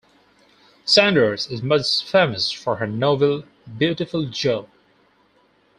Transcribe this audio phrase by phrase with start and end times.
[0.83, 3.43] Saunders is most famous for her novel
[3.77, 4.67] "Beautiful Joe".